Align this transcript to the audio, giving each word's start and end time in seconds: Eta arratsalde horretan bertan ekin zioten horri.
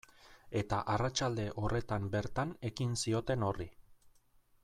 Eta 0.61 0.79
arratsalde 0.93 1.45
horretan 1.63 2.09
bertan 2.17 2.55
ekin 2.71 2.97
zioten 3.05 3.47
horri. 3.51 3.71